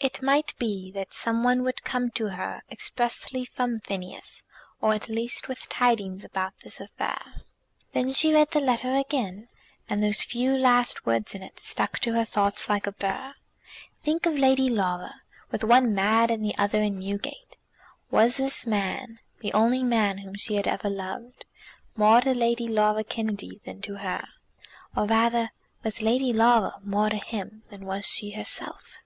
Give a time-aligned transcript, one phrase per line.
[0.00, 4.44] It might be that some one would come to her expressly from Phineas,
[4.80, 7.20] or at least with tidings about this affair.
[7.92, 9.48] Then she read the letter again,
[9.88, 13.34] and those few last words in it stuck to her thoughts like a burr.
[14.00, 17.56] "Think of Lady Laura, with one mad and the other in Newgate."
[18.08, 21.44] Was this man, the only man whom she had ever loved,
[21.96, 24.24] more to Lady Laura Kennedy than to her;
[24.96, 25.50] or rather,
[25.82, 28.98] was Lady Laura more to him than was she herself?